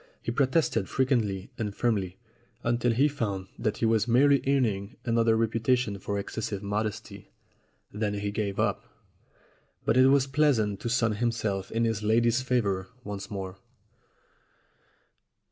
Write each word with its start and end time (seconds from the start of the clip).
He 0.19 0.31
protested 0.31 0.89
frequently 0.89 1.51
and 1.59 1.75
firmly, 1.75 2.17
until 2.63 2.91
he 2.91 3.07
found 3.07 3.49
that 3.59 3.77
he 3.77 3.85
was 3.85 4.07
merely 4.07 4.41
earning 4.47 4.95
another 5.05 5.37
reputation 5.37 5.99
for 5.99 6.17
excessive 6.17 6.63
mod 6.63 6.87
esty. 6.87 7.29
Then 7.93 8.15
he 8.15 8.31
gave 8.31 8.59
up. 8.59 8.83
But 9.85 9.97
it 9.97 10.07
was 10.07 10.25
pleasant 10.25 10.79
to 10.79 10.89
sun 10.89 11.11
himself 11.17 11.69
in 11.71 11.85
his 11.85 12.01
lady's 12.01 12.41
favor 12.41 12.89
once 13.03 13.29
more. 13.29 13.59